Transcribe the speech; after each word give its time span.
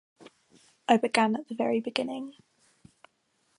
I 0.87 0.97
began 0.97 1.35
at 1.35 1.47
the 1.47 1.53
very 1.53 1.79
beginning. 1.79 2.33